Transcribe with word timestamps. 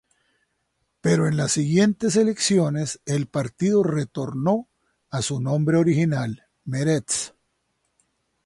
Pero 1.01 1.27
en 1.27 1.37
las 1.37 1.51
siguientes 1.51 2.15
elecciones 2.15 2.99
el 3.05 3.27
partido 3.27 3.83
retornó 3.83 4.67
a 5.11 5.21
su 5.21 5.39
nombre 5.39 5.77
original 5.77 6.47
"Meretz". 6.65 7.35